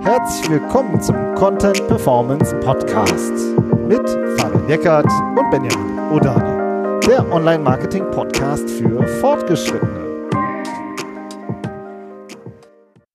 [0.00, 3.32] Herzlich willkommen zum Content Performance Podcast
[3.86, 10.28] mit Fabian Eckert und Benjamin Odani, der Online-Marketing-Podcast für Fortgeschrittene.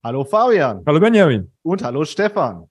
[0.03, 0.81] Hallo Fabian.
[0.85, 1.51] Hallo Benjamin.
[1.63, 2.69] Und hallo Stefan.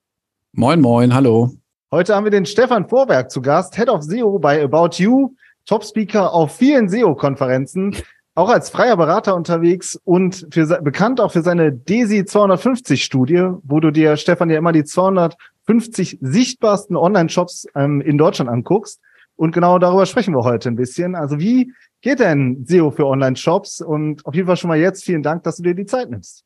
[0.53, 1.51] Moin, moin, hallo.
[1.93, 5.35] Heute haben wir den Stefan Vorwerk zu Gast, Head of SEO bei About You,
[5.67, 7.95] Top-Speaker auf vielen SEO-Konferenzen,
[8.39, 13.81] auch als freier Berater unterwegs und für, bekannt auch für seine DESI 250 Studie, wo
[13.81, 19.01] du dir, Stefan, ja immer die 250 sichtbarsten Online-Shops ähm, in Deutschland anguckst.
[19.35, 21.17] Und genau darüber sprechen wir heute ein bisschen.
[21.17, 23.81] Also wie geht denn SEO für Online-Shops?
[23.81, 26.45] Und auf jeden Fall schon mal jetzt vielen Dank, dass du dir die Zeit nimmst.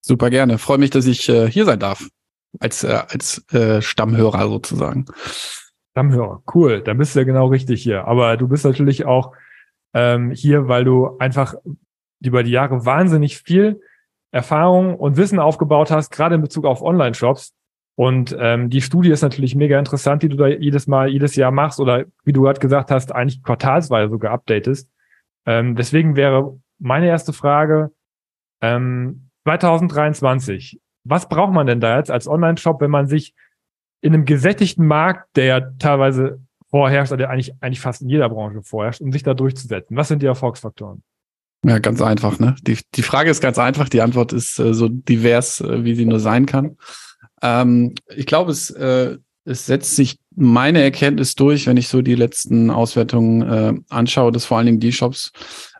[0.00, 0.56] Super gerne.
[0.56, 2.08] Freue mich, dass ich äh, hier sein darf.
[2.60, 5.04] Als, äh, als äh, Stammhörer sozusagen.
[5.90, 6.80] Stammhörer, cool.
[6.80, 8.06] Dann bist du ja genau richtig hier.
[8.06, 9.32] Aber du bist natürlich auch
[9.94, 11.54] ähm, hier, weil du einfach
[12.20, 13.80] über die Jahre wahnsinnig viel
[14.32, 17.54] Erfahrung und Wissen aufgebaut hast, gerade in Bezug auf Online-Shops.
[17.96, 21.52] Und ähm, die Studie ist natürlich mega interessant, die du da jedes Mal, jedes Jahr
[21.52, 24.90] machst oder wie du gerade gesagt hast, eigentlich quartalsweise sogar updatest.
[25.46, 27.92] Ähm, deswegen wäre meine erste Frage,
[28.60, 33.34] ähm, 2023, was braucht man denn da jetzt als Online-Shop, wenn man sich
[34.00, 36.43] in einem gesättigten Markt, der ja teilweise
[36.74, 39.96] vorherrscht, oder eigentlich, eigentlich fast in jeder Branche vorherrscht, um sich da durchzusetzen?
[39.96, 41.04] Was sind die Erfolgsfaktoren?
[41.64, 42.56] Ja, ganz einfach, ne?
[42.62, 46.04] Die, die Frage ist ganz einfach, die Antwort ist äh, so divers, äh, wie sie
[46.04, 46.76] nur sein kann.
[47.42, 52.16] Ähm, ich glaube, es, äh, es setzt sich meine Erkenntnis durch, wenn ich so die
[52.16, 55.30] letzten Auswertungen äh, anschaue, dass vor allen Dingen die Shops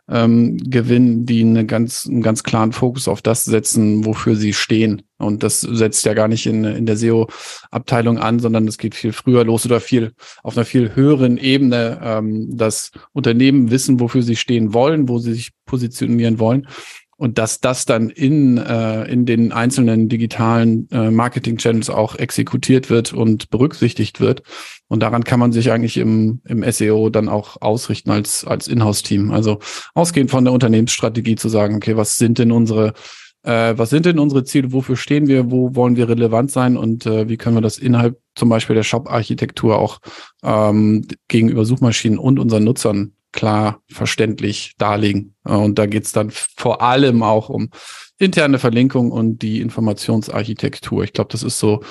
[0.09, 5.01] ähm, gewinnen, die eine ganz, einen ganz klaren Fokus auf das setzen, wofür sie stehen.
[5.17, 9.13] Und das setzt ja gar nicht in, in der SEO-Abteilung an, sondern das geht viel
[9.13, 14.35] früher los oder viel auf einer viel höheren Ebene, ähm, dass Unternehmen wissen, wofür sie
[14.35, 16.67] stehen wollen, wo sie sich positionieren wollen
[17.17, 23.13] und dass das dann in, äh, in den einzelnen digitalen äh, Marketing-Channels auch exekutiert wird
[23.13, 24.43] und berücksichtigt wird.
[24.87, 29.31] Und daran kann man sich eigentlich im, im SEO dann auch ausrichten als, als Inhouse-Team.
[29.31, 29.59] Also
[29.93, 32.93] ausgehend von der Unternehmensstrategie zu sagen, okay, was sind denn unsere
[33.43, 37.05] äh, was sind denn unsere Ziele, wofür stehen wir, wo wollen wir relevant sein und
[37.05, 39.99] äh, wie können wir das innerhalb zum Beispiel der Shop-Architektur auch
[40.43, 45.35] ähm, gegenüber Suchmaschinen und unseren Nutzern klar verständlich darlegen.
[45.43, 47.69] Und da geht's dann vor allem auch um
[48.17, 51.03] interne Verlinkung und die Informationsarchitektur.
[51.03, 51.83] Ich glaube, das ist so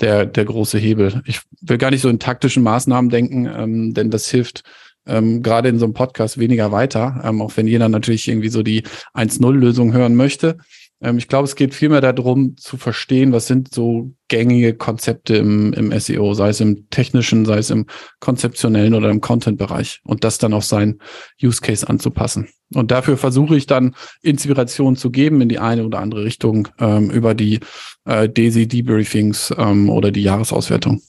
[0.00, 1.22] der, der große Hebel.
[1.26, 4.62] Ich will gar nicht so in taktischen Maßnahmen denken, ähm, denn das hilft
[5.06, 8.62] ähm, gerade in so einem Podcast weniger weiter, ähm, auch wenn jeder natürlich irgendwie so
[8.62, 8.84] die
[9.14, 10.58] 1-0-Lösung hören möchte.
[11.04, 15.72] Ähm, ich glaube, es geht vielmehr darum zu verstehen, was sind so gängige Konzepte im,
[15.74, 17.86] im SEO, sei es im technischen, sei es im
[18.20, 21.00] konzeptionellen oder im Content-Bereich und das dann auf seinen
[21.40, 22.48] Use Case anzupassen.
[22.74, 27.10] Und dafür versuche ich dann Inspiration zu geben in die eine oder andere Richtung ähm,
[27.10, 27.60] über die
[28.06, 31.02] äh, DESI-Debriefings ähm, oder die Jahresauswertung.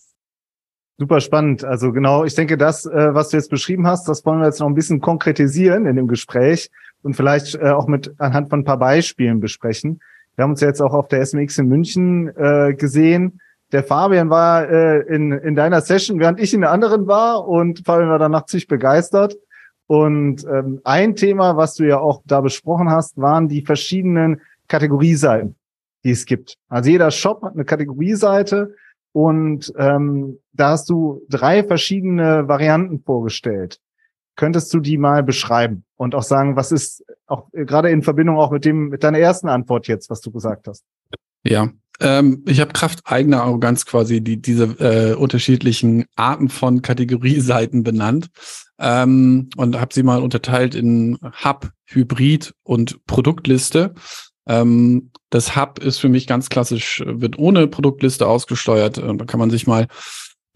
[0.98, 1.64] Super spannend.
[1.64, 4.60] Also genau, ich denke, das, äh, was du jetzt beschrieben hast, das wollen wir jetzt
[4.60, 6.70] noch ein bisschen konkretisieren in dem Gespräch
[7.06, 10.02] und vielleicht äh, auch mit anhand von ein paar Beispielen besprechen.
[10.36, 13.40] Wir haben uns jetzt auch auf der SMX in München äh, gesehen.
[13.72, 17.86] Der Fabian war äh, in, in deiner Session, während ich in der anderen war und
[17.86, 19.36] Fabian war danach ziemlich begeistert.
[19.88, 25.56] Und ähm, ein Thema, was du ja auch da besprochen hast, waren die verschiedenen Kategorieseiten,
[26.04, 26.56] die es gibt.
[26.70, 28.74] Also jeder Shop hat eine Kategorieseite
[29.12, 33.80] und ähm, da hast du drei verschiedene Varianten vorgestellt.
[34.36, 38.38] Könntest du die mal beschreiben und auch sagen, was ist auch äh, gerade in Verbindung
[38.38, 40.84] auch mit dem mit deiner ersten Antwort jetzt, was du gesagt hast?
[41.44, 41.70] Ja,
[42.00, 48.30] ähm, ich habe Kraft eigener Arroganz quasi die diese äh, unterschiedlichen Arten von Kategorieseiten benannt
[48.80, 53.94] ähm, und habe sie mal unterteilt in Hub, Hybrid und Produktliste.
[54.48, 58.98] Ähm, das Hub ist für mich ganz klassisch, wird ohne Produktliste ausgesteuert.
[58.98, 59.88] Da kann man sich mal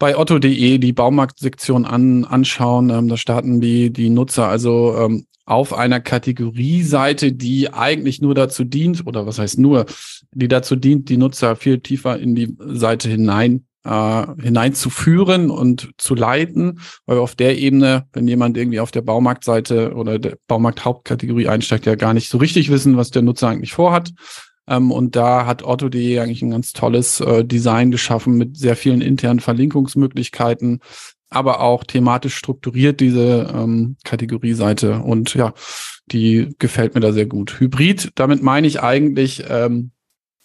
[0.00, 2.90] bei otto.de die Baumarktsektion an, anschauen.
[2.90, 8.64] Ähm, da starten die, die Nutzer also ähm, auf einer Kategorieseite, die eigentlich nur dazu
[8.64, 9.86] dient, oder was heißt nur,
[10.32, 16.14] die dazu dient, die Nutzer viel tiefer in die Seite hinein äh, hineinzuführen und zu
[16.14, 21.86] leiten, weil auf der Ebene, wenn jemand irgendwie auf der Baumarktseite oder der Baumarkt-Hauptkategorie einsteigt,
[21.86, 24.12] ja gar nicht so richtig wissen, was der Nutzer eigentlich vorhat.
[24.66, 29.00] Ähm, und da hat Otto.de eigentlich ein ganz tolles äh, Design geschaffen mit sehr vielen
[29.00, 30.80] internen Verlinkungsmöglichkeiten,
[31.28, 35.00] aber auch thematisch strukturiert diese ähm, Kategorieseite.
[35.00, 35.54] Und ja,
[36.06, 37.60] die gefällt mir da sehr gut.
[37.60, 39.92] Hybrid, damit meine ich eigentlich, ähm,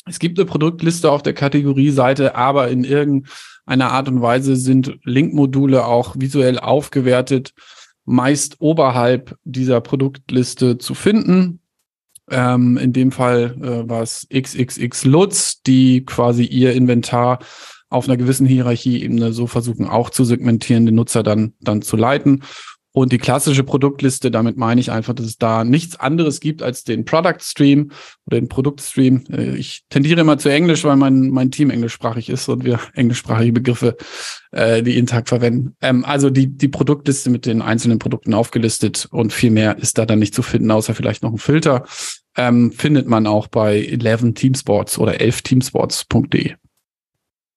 [0.08, 5.86] es gibt eine Produktliste auf der Kategorieseite, aber in irgendeiner Art und Weise sind Linkmodule
[5.86, 7.54] auch visuell aufgewertet,
[8.06, 11.60] meist oberhalb dieser Produktliste zu finden
[12.30, 17.40] Ähm, in dem Fall äh, war es XXX Lutz, die quasi ihr Inventar
[17.90, 22.44] auf einer gewissen Hierarchieebene so versuchen auch zu segmentieren, den Nutzer dann, dann zu leiten.
[22.96, 26.86] Und die klassische Produktliste, damit meine ich einfach, dass es da nichts anderes gibt als
[26.86, 27.92] den Product Stream
[28.26, 29.26] oder den Produktstream.
[29.30, 33.52] Äh, ich tendiere immer zu Englisch, weil mein, mein Team englischsprachig ist und wir englischsprachige
[33.52, 33.98] Begriffe
[34.52, 35.76] äh, die jeden Tag verwenden.
[35.82, 40.06] Ähm, also die, die Produktliste mit den einzelnen Produkten aufgelistet und viel mehr ist da
[40.06, 41.84] dann nicht zu finden, außer vielleicht noch ein Filter.
[42.38, 46.54] Ähm, findet man auch bei 11 Teamsports oder 11 teamsports.de.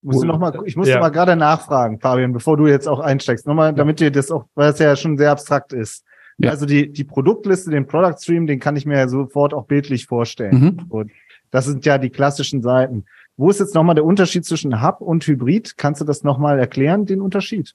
[0.00, 1.00] Musst noch mal, ich musste ja.
[1.00, 4.70] mal gerade nachfragen, Fabian, bevor du jetzt auch einsteigst, nochmal, damit dir das auch, weil
[4.70, 6.04] es ja schon sehr abstrakt ist.
[6.38, 6.50] Ja.
[6.50, 10.06] Also die, die Produktliste, den Product Stream, den kann ich mir ja sofort auch bildlich
[10.06, 10.60] vorstellen.
[10.60, 10.86] Mhm.
[10.88, 11.10] Und
[11.50, 13.06] das sind ja die klassischen Seiten.
[13.36, 15.76] Wo ist jetzt nochmal der Unterschied zwischen Hub und Hybrid?
[15.76, 17.74] Kannst du das nochmal erklären, den Unterschied?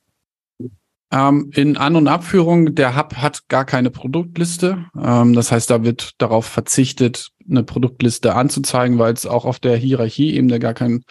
[1.12, 4.86] Ähm, in An- und Abführung, der Hub hat gar keine Produktliste.
[5.00, 9.76] Ähm, das heißt, da wird darauf verzichtet, eine Produktliste anzuzeigen, weil es auch auf der
[9.76, 11.04] Hierarchie eben gar keinen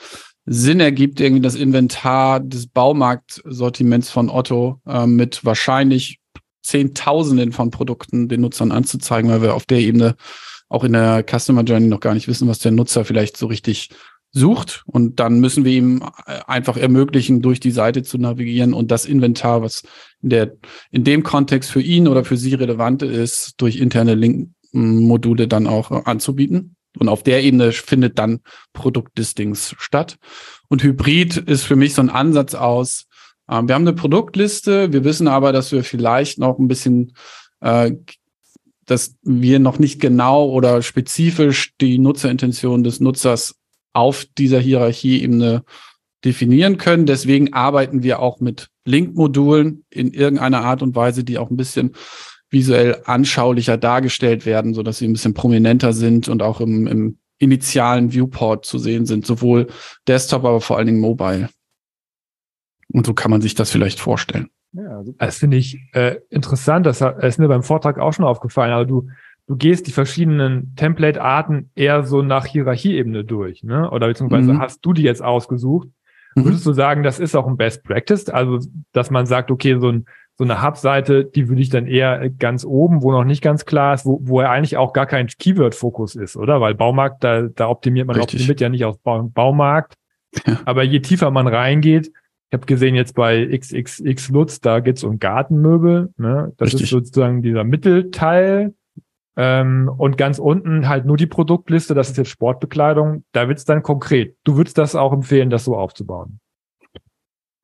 [0.45, 6.19] Sinn ergibt, irgendwie das Inventar des Baumarktsortiments von Otto äh, mit wahrscheinlich
[6.63, 10.17] Zehntausenden von Produkten den Nutzern anzuzeigen, weil wir auf der Ebene
[10.69, 13.91] auch in der Customer Journey noch gar nicht wissen, was der Nutzer vielleicht so richtig
[14.33, 14.83] sucht.
[14.87, 19.05] Und dann müssen wir ihm äh, einfach ermöglichen, durch die Seite zu navigieren und das
[19.05, 19.83] Inventar, was
[20.23, 20.57] in der,
[20.91, 25.91] in dem Kontext für ihn oder für sie relevant ist, durch interne Link-Module dann auch
[25.91, 26.77] äh, anzubieten.
[26.99, 28.41] Und auf der Ebene findet dann
[28.73, 30.19] Produktlistings statt.
[30.69, 33.07] Und Hybrid ist für mich so ein Ansatz aus,
[33.49, 37.15] äh, wir haben eine Produktliste, wir wissen aber, dass wir vielleicht noch ein bisschen,
[37.61, 37.93] äh,
[38.87, 43.55] dass wir noch nicht genau oder spezifisch die Nutzerintention des Nutzers
[43.93, 45.65] auf dieser Hierarchieebene
[46.25, 47.07] definieren können.
[47.07, 51.95] Deswegen arbeiten wir auch mit Link-Modulen in irgendeiner Art und Weise, die auch ein bisschen
[52.53, 57.19] visuell anschaulicher dargestellt werden, so dass sie ein bisschen prominenter sind und auch im, im
[57.39, 59.67] initialen Viewport zu sehen sind, sowohl
[60.07, 61.49] Desktop, aber vor allen Dingen Mobile.
[62.93, 64.49] Und so kann man sich das vielleicht vorstellen.
[64.73, 66.87] Ja, das finde ich äh, interessant.
[66.87, 68.73] Das ist mir beim Vortrag auch schon aufgefallen.
[68.73, 69.09] Aber du,
[69.47, 73.91] du gehst die verschiedenen Template-Arten eher so nach Hierarchieebene durch, ne?
[73.91, 74.61] Oder beziehungsweise mhm.
[74.61, 75.89] hast du die jetzt ausgesucht?
[76.35, 76.45] Mhm.
[76.45, 78.29] Würdest du sagen, das ist auch ein Best Practice?
[78.29, 80.07] Also, dass man sagt, okay, so ein
[80.43, 83.95] so eine Hub-Seite, die würde ich dann eher ganz oben, wo noch nicht ganz klar
[83.95, 86.61] ist, wo, wo er eigentlich auch gar kein Keyword-Fokus ist, oder?
[86.61, 88.41] Weil Baumarkt, da, da optimiert man Richtig.
[88.41, 89.95] optimiert ja nicht auf Baumarkt.
[90.45, 90.59] Ja.
[90.65, 95.21] Aber je tiefer man reingeht, ich habe gesehen jetzt bei XXX Lutz, da geht's um
[95.21, 96.13] Gartenmöbel.
[96.17, 96.53] Ne?
[96.57, 96.83] Das Richtig.
[96.83, 98.75] ist sozusagen dieser Mittelteil.
[99.37, 103.25] Ähm, und ganz unten halt nur die Produktliste, das ist jetzt Sportbekleidung.
[103.33, 104.37] Da wird's dann konkret.
[104.45, 106.41] Du würdest das auch empfehlen, das so aufzubauen.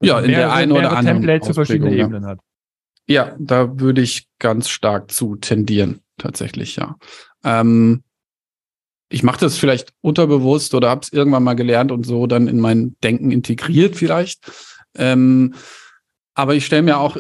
[0.01, 2.05] Ja, in der einen oder anderen Templates für verschiedene ja.
[2.05, 2.39] Ebenen hat.
[3.09, 6.97] Ja, da würde ich ganz stark zu tendieren, tatsächlich, ja.
[7.43, 8.03] Ähm,
[9.09, 12.61] ich mache das vielleicht unterbewusst oder habe es irgendwann mal gelernt und so dann in
[12.61, 14.53] mein Denken integriert vielleicht.
[14.95, 15.55] Ähm,
[16.35, 17.17] aber ich stelle mir auch,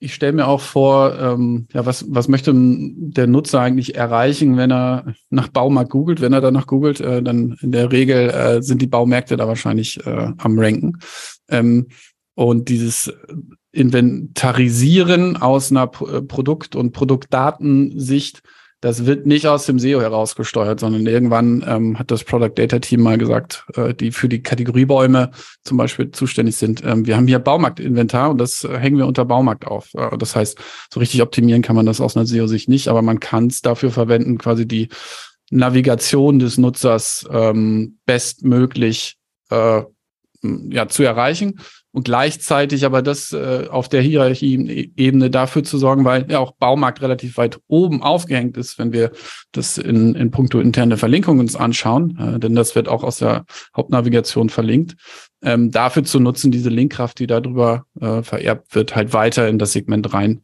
[0.00, 4.70] ich stelle mir auch vor, ähm, ja, was, was möchte der Nutzer eigentlich erreichen, wenn
[4.70, 6.20] er nach Baumarkt googelt?
[6.20, 10.04] Wenn er danach googelt, äh, dann in der Regel äh, sind die Baumärkte da wahrscheinlich
[10.06, 10.98] äh, am Ranken.
[11.48, 11.88] Ähm,
[12.38, 13.12] und dieses
[13.72, 18.42] Inventarisieren aus einer äh, Produkt- und Produktdatensicht,
[18.80, 23.02] das wird nicht aus dem SEO herausgesteuert, sondern irgendwann ähm, hat das Product Data Team
[23.02, 25.32] mal gesagt, äh, die für die Kategoriebäume
[25.64, 26.84] zum Beispiel zuständig sind.
[26.84, 29.92] Ähm, wir haben hier Baumarktinventar und das äh, hängen wir unter Baumarkt auf.
[29.94, 30.58] Äh, das heißt,
[30.94, 33.90] so richtig optimieren kann man das aus einer SEO-Sicht nicht, aber man kann es dafür
[33.90, 34.90] verwenden, quasi die
[35.50, 39.16] Navigation des Nutzers ähm, bestmöglich
[39.50, 39.82] äh,
[40.42, 46.30] ja, zu erreichen und gleichzeitig aber das äh, auf der Hierarchie-Ebene dafür zu sorgen, weil
[46.30, 49.10] ja auch Baumarkt relativ weit oben aufgehängt ist, wenn wir
[49.52, 53.46] das in, in puncto interne Verlinkung uns anschauen, äh, denn das wird auch aus der
[53.76, 54.96] Hauptnavigation verlinkt,
[55.42, 59.72] ähm, dafür zu nutzen, diese Linkkraft, die darüber äh, vererbt wird, halt weiter in das
[59.72, 60.42] Segment rein,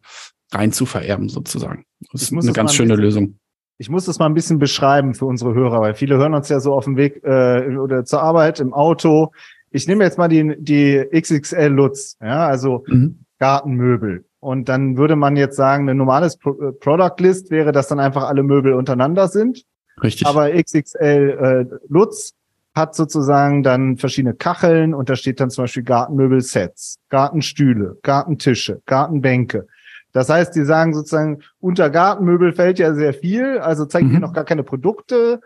[0.53, 1.85] rein zu vererben sozusagen.
[2.13, 3.39] Das ist eine ganz schöne Lösung.
[3.77, 6.61] Ich muss das mal ein bisschen beschreiben für unsere Hörer, weil viele hören uns ja
[6.61, 9.33] so auf dem Weg äh, oder zur Arbeit, im Auto,
[9.75, 13.25] ich nehme jetzt mal die, die XXL Lutz, ja, also mhm.
[13.41, 14.25] Gartenmöbel.
[14.39, 17.99] Und dann würde man jetzt sagen, ein normales Pro äh, Product List wäre, dass dann
[17.99, 19.65] einfach alle Möbel untereinander sind.
[20.01, 20.29] Richtig.
[20.29, 22.35] Aber XXL äh, Lutz
[22.75, 29.67] hat sozusagen dann verschiedene Kacheln und da steht dann zum Beispiel Gartenmöbel-Sets, Gartenstühle, Gartentische, Gartenbänke.
[30.13, 34.11] Das heißt, die sagen sozusagen, unter Gartenmöbel fällt ja sehr viel, also zeigt mhm.
[34.11, 35.41] hier noch gar keine Produkte,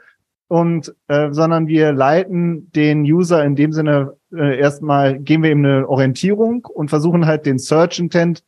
[0.48, 5.64] und äh, sondern wir leiten den User in dem Sinne äh, erstmal geben wir ihm
[5.64, 8.44] eine Orientierung und versuchen halt den Search Intent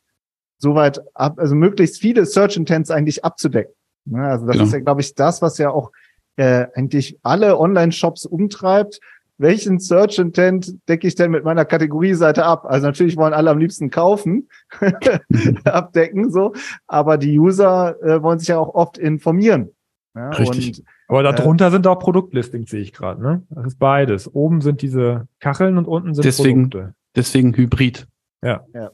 [0.57, 3.73] soweit ab, also möglichst viele Search Intents eigentlich abzudecken.
[4.05, 4.65] Ne, also das genau.
[4.65, 5.91] ist ja, glaube ich, das, was ja auch
[6.35, 8.99] äh, eigentlich alle Online-Shops umtreibt.
[9.37, 12.65] Welchen Search Intent decke ich denn mit meiner Kategorieseite ab?
[12.65, 14.49] Also natürlich wollen alle am liebsten kaufen,
[15.65, 16.53] abdecken so,
[16.87, 19.71] aber die User äh, wollen sich ja auch oft informieren.
[20.15, 20.79] Ja, Richtig.
[20.79, 23.21] Und, aber darunter äh, sind auch Produktlistings, sehe ich gerade.
[23.21, 23.43] Ne?
[23.49, 24.33] Das ist beides.
[24.33, 26.95] Oben sind diese Kacheln und unten sind deswegen, Produkte.
[27.15, 28.07] Deswegen Hybrid.
[28.41, 28.65] Ja.
[28.73, 28.91] ja.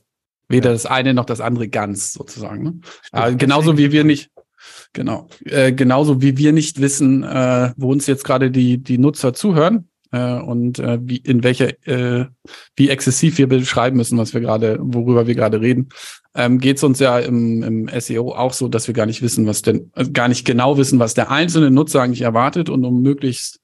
[0.49, 0.73] Weder ja.
[0.73, 2.63] das eine noch das andere ganz sozusagen.
[2.63, 2.73] Ne?
[3.11, 4.31] Aber genauso wie wir nicht,
[4.93, 9.33] genau, äh, genauso wie wir nicht wissen, äh, wo uns jetzt gerade die die Nutzer
[9.33, 12.25] zuhören äh, und äh, wie in welcher äh,
[12.75, 15.89] wie exzessiv wir beschreiben müssen, was wir gerade, worüber wir gerade reden,
[16.37, 19.47] ähm, geht es uns ja im, im SEO auch so, dass wir gar nicht wissen,
[19.47, 23.01] was denn, also gar nicht genau wissen, was der einzelne Nutzer eigentlich erwartet und um
[23.01, 23.59] möglichst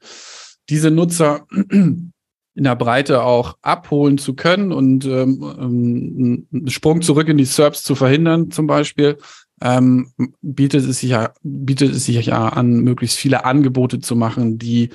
[0.70, 2.14] diese Nutzer in
[2.56, 7.84] der Breite auch abholen zu können und ähm, ähm, einen Sprung zurück in die SERPs
[7.84, 9.18] zu verhindern, zum Beispiel,
[9.62, 10.12] ähm,
[10.42, 14.90] bietet es sich ja, bietet es sich ja an, möglichst viele Angebote zu machen, die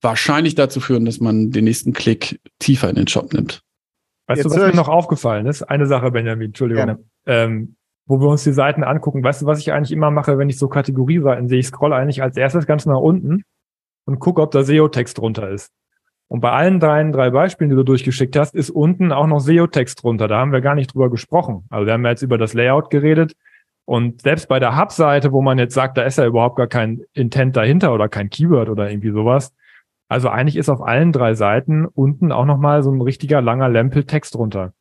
[0.00, 3.62] wahrscheinlich dazu führen, dass man den nächsten Klick tiefer in den Shop nimmt.
[4.30, 5.64] Weißt Jetzt du, was mir noch aufgefallen ist?
[5.64, 7.04] Eine Sache, Benjamin, Entschuldigung.
[7.26, 7.74] Ähm,
[8.06, 9.24] wo wir uns die Seiten angucken.
[9.24, 11.58] Weißt du, was ich eigentlich immer mache, wenn ich so Kategorieseiten sehe?
[11.58, 13.42] Ich scroll eigentlich als erstes ganz nach unten
[14.04, 15.72] und gucke, ob da SEO-Text drunter ist.
[16.28, 20.04] Und bei allen drei, drei Beispielen, die du durchgeschickt hast, ist unten auch noch SEO-Text
[20.04, 20.28] drunter.
[20.28, 21.64] Da haben wir gar nicht drüber gesprochen.
[21.68, 23.32] Also wir haben jetzt über das Layout geredet.
[23.84, 27.02] Und selbst bei der Hub-Seite, wo man jetzt sagt, da ist ja überhaupt gar kein
[27.14, 29.52] Intent dahinter oder kein Keyword oder irgendwie sowas.
[30.10, 34.34] Also eigentlich ist auf allen drei Seiten unten auch nochmal so ein richtiger langer Lempel-Text
[34.34, 34.74] drunter.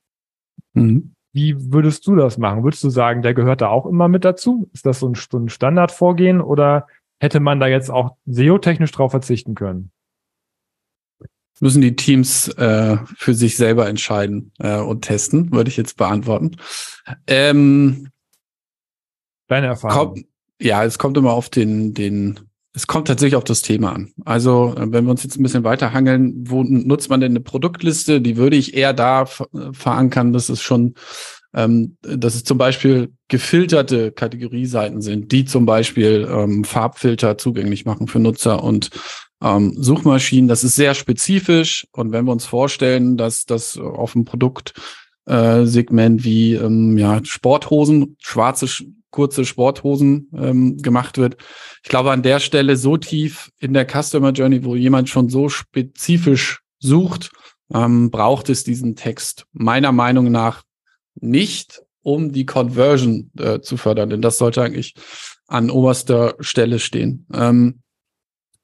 [0.74, 1.13] Mhm.
[1.31, 2.63] Wie würdest du das machen?
[2.63, 4.67] Würdest du sagen, der gehört da auch immer mit dazu?
[4.74, 6.88] Ist das so ein, so ein Standardvorgehen oder
[7.19, 9.91] hätte man da jetzt auch SEO-technisch drauf verzichten können?
[11.62, 16.55] müssen die Teams äh, für sich selber entscheiden äh, und testen, würde ich jetzt beantworten.
[17.27, 18.07] Ähm,
[19.48, 20.13] Deine Erfahrung.
[20.13, 20.25] Kommt,
[20.62, 22.48] ja, es kommt immer auf den, den,
[22.79, 24.13] es kommt tatsächlich auf das Thema an.
[24.24, 27.41] Also, äh, wenn wir uns jetzt ein bisschen weiter hangeln, wo nutzt man denn eine
[27.41, 28.21] Produktliste?
[28.21, 29.25] Die würde ich eher da
[29.74, 30.93] verankern, dass es schon,
[31.53, 38.07] ähm, dass es zum Beispiel gefilterte Kategorieseiten sind, die zum Beispiel ähm, Farbfilter zugänglich machen
[38.07, 38.91] für Nutzer und
[39.43, 40.48] ähm, Suchmaschinen.
[40.48, 41.86] Das ist sehr spezifisch.
[41.91, 48.15] Und wenn wir uns vorstellen, dass das auf dem Produktsegment äh, wie ähm, ja, Sporthosen,
[48.21, 48.67] schwarze
[49.11, 51.37] kurze Sporthosen ähm, gemacht wird.
[51.83, 55.49] Ich glaube, an der Stelle so tief in der Customer Journey, wo jemand schon so
[55.49, 57.31] spezifisch sucht,
[57.73, 60.63] ähm, braucht es diesen Text meiner Meinung nach
[61.15, 64.09] nicht, um die Conversion äh, zu fördern.
[64.09, 64.95] Denn das sollte eigentlich
[65.47, 67.25] an oberster Stelle stehen.
[67.33, 67.81] Ähm,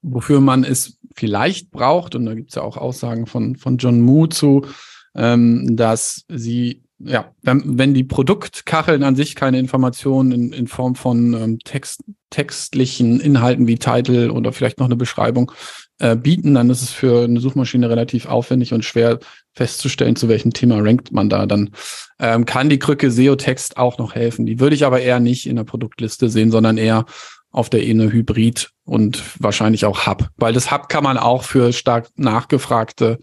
[0.02, 4.00] wofür man es vielleicht braucht, und da gibt es ja auch Aussagen von, von John
[4.00, 4.66] Moo zu,
[5.14, 10.94] ähm, dass sie, ja, wenn, wenn die Produktkacheln an sich keine Informationen in, in Form
[10.94, 15.52] von ähm, Text, textlichen Inhalten wie Title oder vielleicht noch eine Beschreibung
[15.98, 19.18] äh, bieten, dann ist es für eine Suchmaschine relativ aufwendig und schwer
[19.52, 21.46] festzustellen, zu welchem Thema rankt man da.
[21.46, 21.70] Dann
[22.18, 24.46] ähm, kann die Krücke SEO-Text auch noch helfen.
[24.46, 27.04] Die würde ich aber eher nicht in der Produktliste sehen, sondern eher
[27.50, 31.72] auf der Ebene Hybrid und wahrscheinlich auch Hub, weil das Hub kann man auch für
[31.72, 33.18] stark nachgefragte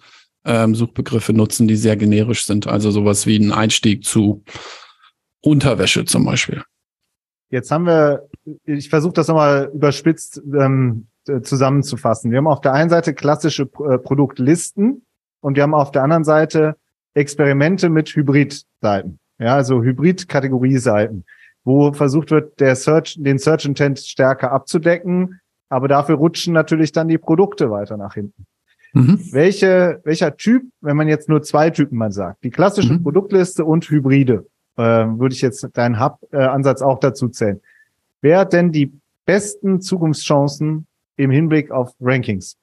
[0.45, 2.67] ähm, Suchbegriffe nutzen, die sehr generisch sind.
[2.67, 4.43] Also sowas wie ein Einstieg zu
[5.41, 6.63] Unterwäsche zum Beispiel.
[7.49, 8.27] Jetzt haben wir,
[8.65, 11.07] ich versuche das nochmal überspitzt ähm,
[11.43, 12.31] zusammenzufassen.
[12.31, 15.05] Wir haben auf der einen Seite klassische äh, Produktlisten
[15.41, 16.75] und wir haben auf der anderen Seite
[17.13, 19.19] Experimente mit Hybridseiten.
[19.39, 21.25] Ja, also Hybrid-Kategorieseiten
[21.63, 27.07] wo versucht wird, der Search, den Search Intent stärker abzudecken, aber dafür rutschen natürlich dann
[27.07, 28.45] die Produkte weiter nach hinten.
[28.93, 29.19] Mhm.
[29.31, 33.03] Welche, welcher Typ, wenn man jetzt nur zwei Typen mal sagt, die klassische mhm.
[33.03, 34.45] Produktliste und Hybride,
[34.77, 37.59] äh, würde ich jetzt deinen Hub-Ansatz auch dazu zählen.
[38.21, 38.93] Wer hat denn die
[39.25, 42.55] besten Zukunftschancen im Hinblick auf Rankings?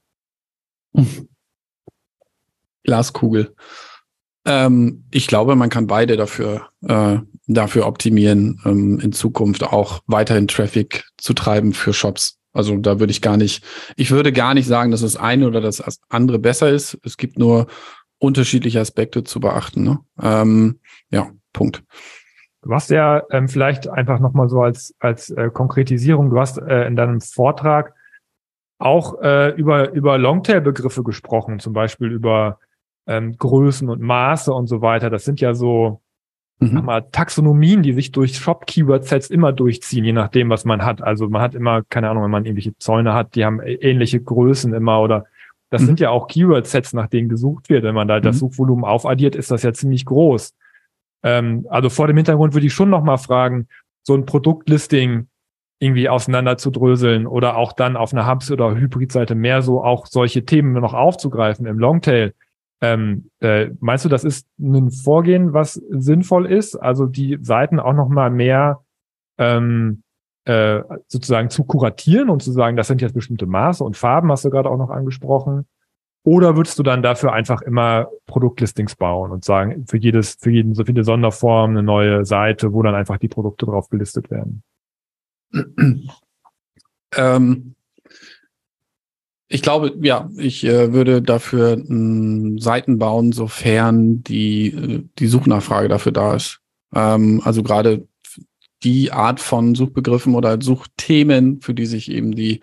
[2.84, 3.54] Glaskugel.
[4.46, 10.48] Ähm, ich glaube, man kann beide dafür, äh, dafür optimieren, ähm, in Zukunft auch weiterhin
[10.48, 12.39] Traffic zu treiben für Shops.
[12.52, 13.64] Also da würde ich gar nicht,
[13.96, 16.98] ich würde gar nicht sagen, dass das eine oder das andere besser ist.
[17.04, 17.66] Es gibt nur
[18.18, 19.82] unterschiedliche Aspekte zu beachten.
[19.82, 19.98] Ne?
[20.20, 20.80] Ähm,
[21.10, 21.82] ja, Punkt.
[22.62, 26.86] Du hast ja ähm, vielleicht einfach nochmal so als, als äh, Konkretisierung, du hast äh,
[26.86, 27.94] in deinem Vortrag
[28.78, 32.58] auch äh, über, über Longtail-Begriffe gesprochen, zum Beispiel über
[33.06, 35.08] ähm, Größen und Maße und so weiter.
[35.08, 36.02] Das sind ja so
[36.60, 36.84] mhm.
[36.84, 41.02] mal, Taxonomien, die sich durch Shop-Keyword-Sets immer durchziehen, je nachdem, was man hat.
[41.02, 44.72] Also man hat immer, keine Ahnung, wenn man irgendwelche Zäune hat, die haben ähnliche Größen
[44.74, 45.24] immer oder
[45.70, 45.86] das mhm.
[45.86, 47.84] sind ja auch Keyword-Sets, nach denen gesucht wird.
[47.84, 48.22] Wenn man da mhm.
[48.22, 50.54] das Suchvolumen aufaddiert, ist das ja ziemlich groß.
[51.22, 53.68] Ähm, also vor dem Hintergrund würde ich schon nochmal fragen,
[54.02, 55.28] so ein Produktlisting,
[55.82, 60.06] irgendwie auseinander zu dröseln oder auch dann auf einer Hubs- oder Hybrid-Seite mehr so auch
[60.06, 62.34] solche Themen noch aufzugreifen im Longtail.
[62.80, 66.76] Ähm, äh, meinst du, das ist ein Vorgehen, was sinnvoll ist?
[66.76, 68.80] Also die Seiten auch noch mal mehr
[69.38, 70.02] ähm,
[70.44, 74.44] äh, sozusagen zu kuratieren und zu sagen, das sind jetzt bestimmte Maße und Farben, hast
[74.44, 75.66] du gerade auch noch angesprochen.
[76.22, 80.74] Oder würdest du dann dafür einfach immer Produktlistings bauen und sagen, für jedes, für jeden,
[80.74, 84.62] so viele Sonderformen eine neue Seite, wo dann einfach die Produkte drauf gelistet werden?
[87.16, 87.74] Ähm,
[89.52, 95.88] ich glaube, ja, ich äh, würde dafür äh, Seiten bauen, sofern die, äh, die Suchnachfrage
[95.88, 96.60] dafür da ist.
[96.94, 98.06] Ähm, also gerade
[98.84, 102.60] die Art von Suchbegriffen oder Suchthemen, für die sich eben die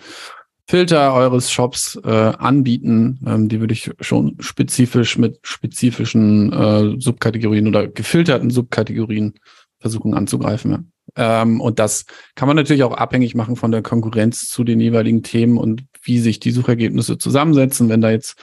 [0.66, 7.68] Filter eures Shops äh, anbieten, ähm, die würde ich schon spezifisch mit spezifischen äh, Subkategorien
[7.68, 9.34] oder gefilterten Subkategorien
[9.80, 10.72] versuchen anzugreifen.
[10.72, 10.80] Ja.
[11.18, 12.06] Ähm, und das
[12.36, 16.20] kann man natürlich auch abhängig machen von der Konkurrenz zu den jeweiligen Themen und wie
[16.20, 17.90] sich die Suchergebnisse zusammensetzen.
[17.90, 18.38] Wenn da jetzt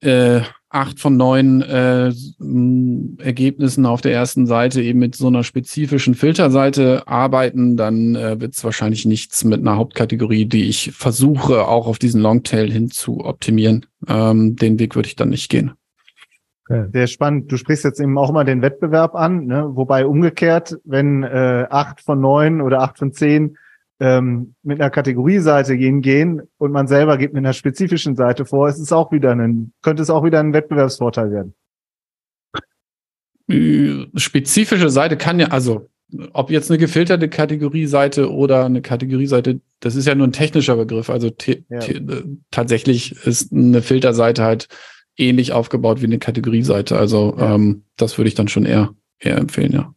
[0.00, 2.12] äh, acht von neun äh,
[3.22, 8.54] Ergebnissen auf der ersten Seite eben mit so einer spezifischen Filterseite arbeiten, dann äh, wird
[8.54, 13.24] es wahrscheinlich nichts mit einer Hauptkategorie, die ich versuche auch auf diesen Longtail hin zu
[13.24, 13.86] optimieren.
[14.06, 15.72] Ähm, den Weg würde ich dann nicht gehen.
[16.68, 16.88] Okay.
[16.92, 17.50] Sehr spannend.
[17.50, 19.70] Du sprichst jetzt eben auch mal den Wettbewerb an, ne?
[19.76, 23.56] wobei umgekehrt, wenn äh, acht von neun oder acht von zehn
[24.00, 28.68] ähm, mit einer Kategorieseite gehen, gehen und man selber geht mit einer spezifischen Seite vor,
[28.68, 31.54] ist es auch wieder ein, könnte es auch wieder ein Wettbewerbsvorteil werden.
[33.48, 35.88] Äh, spezifische Seite kann ja, also
[36.32, 41.10] ob jetzt eine gefilterte Kategorieseite oder eine Kategorieseite, das ist ja nur ein technischer Begriff.
[41.10, 41.78] Also ja.
[41.78, 44.68] Äh, tatsächlich ist eine Filterseite halt
[45.16, 46.98] ähnlich aufgebaut wie eine Kategorieseite.
[46.98, 47.54] Also ja.
[47.54, 49.92] ähm, das würde ich dann schon eher, eher empfehlen, ja.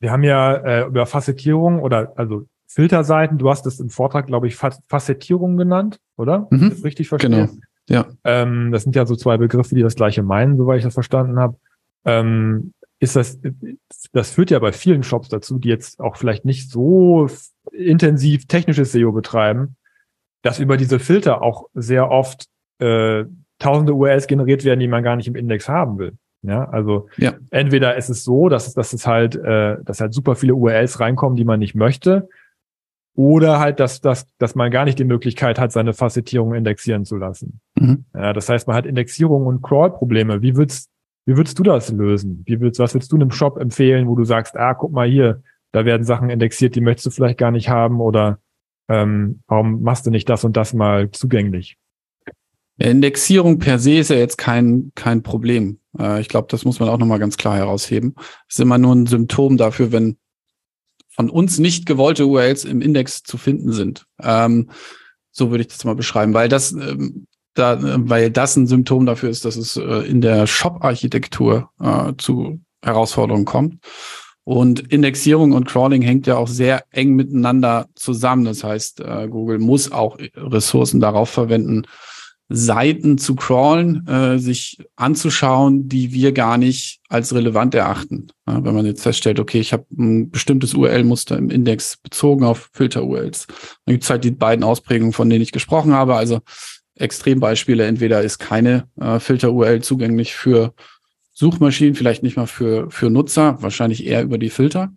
[0.00, 4.48] Wir haben ja äh, über Facettierung oder also Filterseiten, du hast es im Vortrag, glaube
[4.48, 6.48] ich, Facettierung genannt, oder?
[6.50, 6.70] Mhm.
[6.70, 7.32] Das richtig verstehen?
[7.32, 7.48] Genau.
[7.88, 8.06] Ja.
[8.24, 11.38] Ähm, das sind ja so zwei Begriffe, die das gleiche meinen, soweit ich das verstanden
[11.38, 11.56] habe.
[12.04, 13.38] Ähm, ist das,
[14.12, 17.28] das führt ja bei vielen Shops dazu, die jetzt auch vielleicht nicht so
[17.72, 19.76] intensiv technisches SEO betreiben,
[20.42, 22.46] dass über diese Filter auch sehr oft
[22.78, 23.24] äh,
[23.64, 26.12] tausende URLs generiert werden, die man gar nicht im Index haben will.
[26.42, 27.32] Ja, also ja.
[27.50, 31.36] entweder ist es so, dass, dass es halt, äh, dass halt super viele URLs reinkommen,
[31.36, 32.28] die man nicht möchte,
[33.16, 37.16] oder halt, dass, dass, dass man gar nicht die Möglichkeit hat, seine Facettierung indexieren zu
[37.16, 37.60] lassen.
[37.78, 38.04] Mhm.
[38.12, 40.42] Ja, das heißt, man hat Indexierung und Crawl-Probleme.
[40.42, 40.90] Wie würdest,
[41.24, 42.42] wie würdest du das lösen?
[42.44, 45.42] Wie würdest, was würdest du einem Shop empfehlen, wo du sagst, ah, guck mal hier,
[45.72, 48.38] da werden Sachen indexiert, die möchtest du vielleicht gar nicht haben oder
[48.88, 51.78] ähm, warum machst du nicht das und das mal zugänglich?
[52.76, 55.78] Indexierung per se ist ja jetzt kein, kein Problem.
[55.98, 58.14] Äh, ich glaube, das muss man auch nochmal ganz klar herausheben.
[58.48, 60.16] Es ist immer nur ein Symptom dafür, wenn
[61.08, 64.06] von uns nicht gewollte URLs im Index zu finden sind.
[64.20, 64.70] Ähm,
[65.30, 69.30] so würde ich das mal beschreiben, weil das, ähm, da, weil das ein Symptom dafür
[69.30, 73.76] ist, dass es äh, in der Shop-Architektur äh, zu Herausforderungen kommt.
[74.42, 78.44] Und Indexierung und Crawling hängt ja auch sehr eng miteinander zusammen.
[78.44, 81.84] Das heißt, äh, Google muss auch Ressourcen darauf verwenden,
[82.48, 88.28] Seiten zu crawlen, äh, sich anzuschauen, die wir gar nicht als relevant erachten.
[88.46, 92.68] Ja, wenn man jetzt feststellt, okay, ich habe ein bestimmtes URL-Muster im Index bezogen auf
[92.72, 93.46] Filter-URLs.
[93.46, 96.16] Dann gibt es halt die beiden Ausprägungen, von denen ich gesprochen habe.
[96.16, 96.40] Also
[96.96, 100.74] Extrembeispiele, entweder ist keine äh, Filter-URL zugänglich für
[101.32, 104.92] Suchmaschinen, vielleicht nicht mal für, für Nutzer, wahrscheinlich eher über die Filter.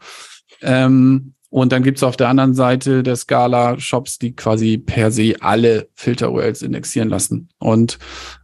[0.61, 5.35] Ähm, und dann gibt's auf der anderen Seite der Skala Shops, die quasi per se
[5.39, 7.49] alle Filter-URLs indexieren lassen.
[7.57, 7.99] Und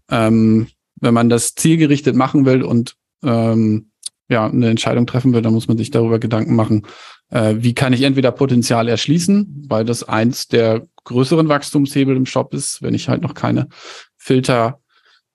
[0.10, 0.68] ähm,
[1.00, 3.90] wenn man das zielgerichtet machen will und ähm,
[4.30, 6.88] ja, eine Entscheidung treffen will, dann muss man sich darüber Gedanken machen,
[7.30, 12.54] äh, wie kann ich entweder Potenzial erschließen, weil das eins der größeren Wachstumshebel im Shop
[12.54, 13.68] ist, wenn ich halt noch keine
[14.16, 14.80] Filter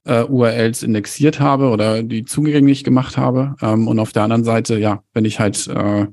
[0.04, 3.54] äh, URLs indexiert habe oder die zugänglich gemacht habe.
[3.60, 6.06] Ähm, und auf der anderen Seite, ja, wenn ich halt äh,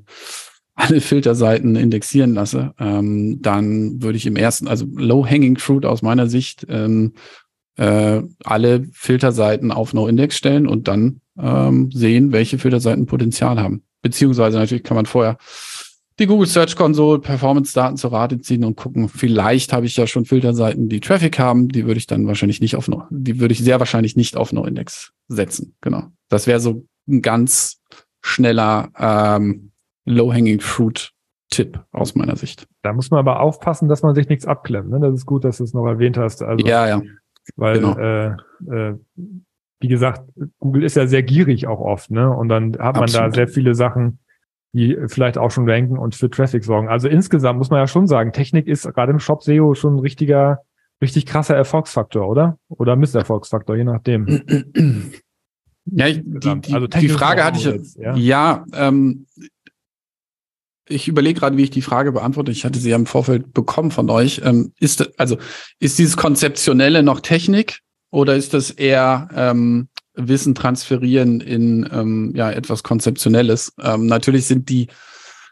[0.76, 6.28] alle Filterseiten indexieren lasse, ähm, dann würde ich im ersten, also Low-Hanging Fruit aus meiner
[6.28, 7.14] Sicht, ähm,
[7.76, 13.82] äh, alle Filterseiten auf No-Index stellen und dann ähm, sehen, welche Filterseiten Potenzial haben.
[14.02, 15.38] Beziehungsweise natürlich kann man vorher
[16.18, 20.24] die Google Search Console Performance-Daten zur Rate ziehen und gucken, vielleicht habe ich ja schon
[20.24, 23.58] Filterseiten, die Traffic haben, die würde ich dann wahrscheinlich nicht auf No, die würde ich
[23.58, 25.74] sehr wahrscheinlich nicht auf No-Index setzen.
[25.80, 26.04] Genau.
[26.28, 27.82] Das wäre so ein ganz
[28.22, 29.72] schneller ähm,
[30.06, 31.12] Low-Hanging Fruit
[31.50, 32.66] Tipp aus meiner Sicht.
[32.82, 34.90] Da muss man aber aufpassen, dass man sich nichts abklemmt.
[34.90, 34.98] Ne?
[35.00, 36.42] Das ist gut, dass du es noch erwähnt hast.
[36.42, 37.02] Also, ja, ja.
[37.54, 37.96] Weil, genau.
[37.96, 38.26] äh,
[38.68, 38.98] äh,
[39.80, 40.22] wie gesagt,
[40.58, 42.30] Google ist ja sehr gierig auch oft, ne?
[42.30, 43.28] Und dann hat man Absolut.
[43.28, 44.18] da sehr viele Sachen,
[44.72, 46.88] die vielleicht auch schon ranken und für Traffic sorgen.
[46.88, 50.00] Also insgesamt muss man ja schon sagen, Technik ist gerade im Shop SEO schon ein
[50.00, 50.62] richtiger,
[51.00, 52.58] richtig krasser Erfolgsfaktor, oder?
[52.68, 54.42] Oder Misserfolgsfaktor, je nachdem.
[55.88, 59.26] Ja, ich, die, die, also die Frage hatte ich jetzt, ja, ja ähm,
[60.88, 62.52] ich überlege gerade, wie ich die Frage beantworte.
[62.52, 64.40] Ich hatte sie ja im Vorfeld bekommen von euch.
[64.44, 65.36] Ähm, ist also
[65.80, 72.50] ist dieses konzeptionelle noch Technik oder ist das eher ähm, Wissen transferieren in ähm, ja
[72.50, 73.72] etwas Konzeptionelles?
[73.82, 74.88] Ähm, natürlich sind die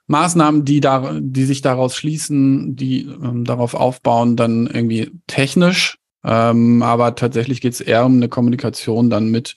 [0.07, 5.99] Maßnahmen, die da, die sich daraus schließen, die ähm, darauf aufbauen, dann irgendwie technisch.
[6.23, 9.57] Ähm, aber tatsächlich geht es eher um eine Kommunikation dann mit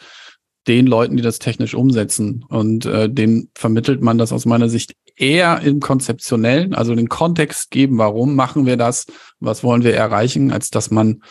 [0.67, 2.45] den Leuten, die das technisch umsetzen.
[2.47, 7.71] Und äh, denen vermittelt man das aus meiner Sicht eher im Konzeptionellen, also den Kontext
[7.71, 9.07] geben, warum machen wir das,
[9.39, 11.21] was wollen wir erreichen, als dass man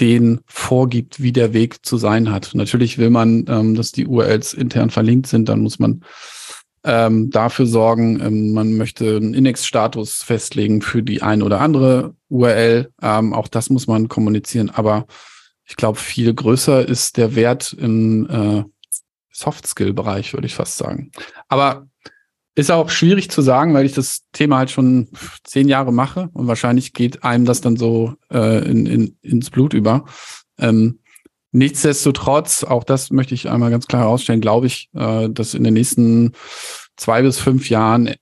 [0.00, 2.50] den vorgibt, wie der Weg zu sein hat.
[2.54, 6.04] Natürlich will man, ähm, dass die URLs intern verlinkt sind, dann muss man
[6.84, 12.92] ähm, dafür sorgen, ähm, man möchte einen Index-Status festlegen für die ein oder andere URL.
[13.02, 14.70] Ähm, auch das muss man kommunizieren.
[14.70, 15.06] Aber
[15.64, 18.64] ich glaube, viel größer ist der Wert im äh,
[19.32, 21.10] Soft-Skill-Bereich, würde ich fast sagen.
[21.48, 21.88] Aber
[22.58, 25.06] ist auch schwierig zu sagen, weil ich das Thema halt schon
[25.44, 29.74] zehn Jahre mache und wahrscheinlich geht einem das dann so äh, in, in, ins Blut
[29.74, 30.06] über.
[30.58, 30.98] Ähm,
[31.52, 35.74] nichtsdestotrotz, auch das möchte ich einmal ganz klar herausstellen, glaube ich, äh, dass in den
[35.74, 36.32] nächsten
[36.96, 38.16] zwei bis fünf Jahren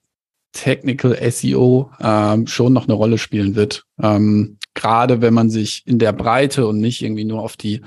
[0.53, 3.85] Technical SEO ähm, schon noch eine Rolle spielen wird.
[4.03, 7.81] Ähm, Gerade wenn man sich in der Breite und nicht irgendwie nur auf die,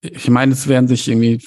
[0.00, 1.42] ich meine, es werden sich irgendwie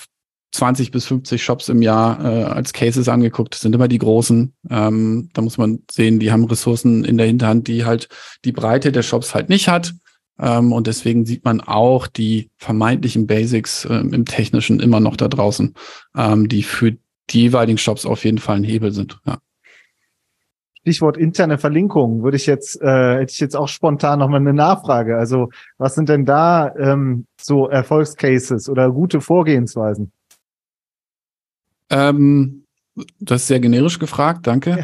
[0.51, 3.53] 20 bis 50 Shops im Jahr äh, als Cases angeguckt.
[3.53, 4.53] Das sind immer die großen.
[4.69, 8.09] Ähm, da muss man sehen, die haben Ressourcen in der Hinterhand, die halt
[8.43, 9.93] die Breite der Shops halt nicht hat.
[10.39, 15.27] Ähm, und deswegen sieht man auch die vermeintlichen Basics äh, im Technischen immer noch da
[15.27, 15.73] draußen,
[16.17, 16.97] ähm, die für
[17.29, 19.19] die jeweiligen Shops auf jeden Fall ein Hebel sind.
[19.25, 19.37] Ja.
[20.81, 25.15] Stichwort interne Verlinkung würde ich jetzt, äh, hätte ich jetzt auch spontan nochmal eine Nachfrage.
[25.15, 30.11] Also was sind denn da ähm, so Erfolgscases oder gute Vorgehensweisen?
[31.91, 32.65] Ähm,
[33.19, 34.83] das ist sehr generisch gefragt, danke.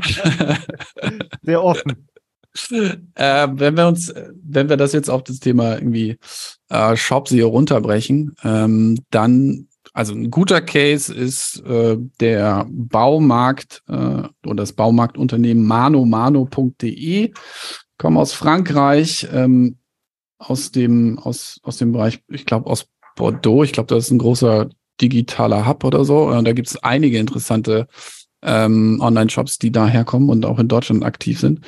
[1.41, 2.07] sehr offen.
[3.15, 6.17] äh, wenn wir uns, wenn wir das jetzt auf das Thema irgendwie
[6.69, 13.93] äh, Shop SEO runterbrechen, ähm, dann, also ein guter Case ist äh, der Baumarkt äh,
[14.45, 17.33] oder das Baumarktunternehmen manomano.de,
[17.97, 19.77] kommen aus Frankreich, ähm,
[20.39, 23.63] aus dem, aus, aus dem Bereich, ich glaube, aus Bordeaux.
[23.63, 24.69] Ich glaube, das ist ein großer
[25.01, 26.27] digitaler Hub oder so.
[26.27, 27.87] Und da gibt es einige interessante
[28.41, 31.61] ähm, Online-Shops, die daherkommen und auch in Deutschland aktiv sind.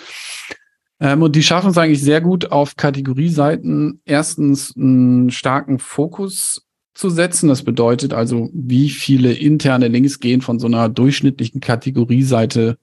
[0.99, 7.09] Ähm, und die schaffen es eigentlich sehr gut auf Kategorieseiten erstens einen starken Fokus zu
[7.09, 7.49] setzen.
[7.49, 12.77] Das bedeutet also, wie viele interne Links gehen von so einer durchschnittlichen Kategorieseite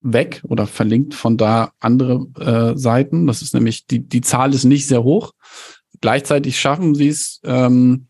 [0.00, 3.26] weg oder verlinkt von da andere äh, Seiten.
[3.26, 5.32] Das ist nämlich, die, die Zahl ist nicht sehr hoch.
[6.00, 8.06] Gleichzeitig schaffen sie es, ähm,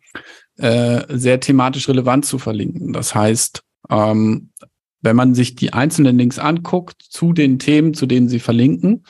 [0.57, 2.92] äh, sehr thematisch relevant zu verlinken.
[2.92, 4.51] Das heißt, ähm,
[5.01, 9.05] wenn man sich die einzelnen Links anguckt zu den Themen, zu denen sie verlinken,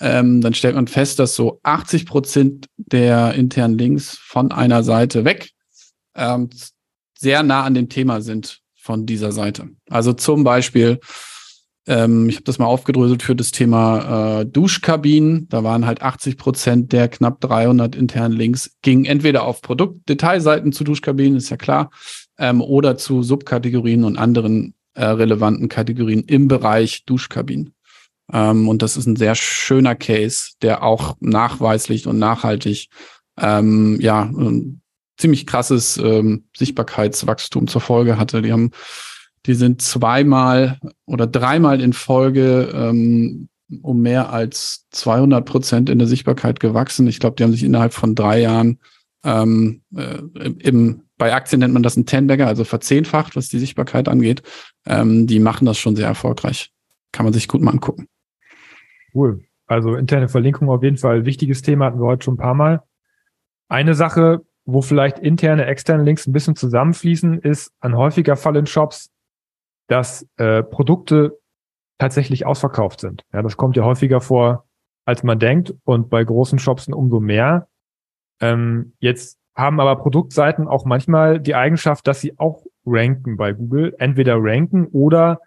[0.00, 5.24] ähm, dann stellt man fest, dass so 80 Prozent der internen Links von einer Seite
[5.24, 5.50] weg
[6.14, 6.50] ähm,
[7.18, 9.70] sehr nah an dem Thema sind von dieser Seite.
[9.88, 11.00] Also zum Beispiel
[11.86, 15.48] ähm, ich habe das mal aufgedröselt für das Thema äh, Duschkabinen.
[15.48, 20.84] Da waren halt 80 Prozent der knapp 300 internen Links gingen entweder auf Produktdetailseiten zu
[20.84, 21.90] Duschkabinen, ist ja klar,
[22.38, 27.74] ähm, oder zu Subkategorien und anderen äh, relevanten Kategorien im Bereich Duschkabinen.
[28.32, 32.88] Ähm, und das ist ein sehr schöner Case, der auch nachweislich und nachhaltig
[33.38, 34.30] ähm, ja
[35.16, 38.42] ziemlich krasses ähm, Sichtbarkeitswachstum zur Folge hatte.
[38.42, 38.70] Die haben
[39.46, 43.48] die sind zweimal oder dreimal in Folge ähm,
[43.82, 47.06] um mehr als 200 Prozent in der Sichtbarkeit gewachsen.
[47.06, 48.78] Ich glaube, die haben sich innerhalb von drei Jahren
[49.24, 50.18] ähm, äh,
[50.60, 54.42] im, bei Aktien nennt man das ein Tenbagger, also verzehnfacht, was die Sichtbarkeit angeht.
[54.86, 56.72] Ähm, die machen das schon sehr erfolgreich.
[57.12, 58.06] Kann man sich gut mal angucken.
[59.14, 59.44] Cool.
[59.66, 62.82] Also interne Verlinkung auf jeden Fall wichtiges Thema, hatten wir heute schon ein paar Mal.
[63.68, 68.66] Eine Sache, wo vielleicht interne, externe Links ein bisschen zusammenfließen, ist ein häufiger Fall in
[68.66, 69.10] Shops,
[69.88, 71.38] dass äh, Produkte
[71.98, 73.22] tatsächlich ausverkauft sind.
[73.32, 74.66] Ja, das kommt ja häufiger vor,
[75.04, 77.68] als man denkt und bei großen Shops umso mehr.
[78.40, 83.94] Ähm, jetzt haben aber Produktseiten auch manchmal die Eigenschaft, dass sie auch ranken bei Google,
[83.98, 85.40] entweder ranken oder